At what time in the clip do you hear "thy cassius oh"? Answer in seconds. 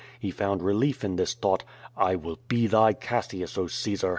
2.65-3.67